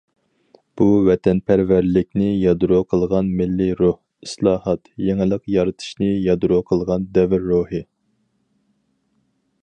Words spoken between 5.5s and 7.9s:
يارىتىشنى يادرو قىلغان دەۋر روھى.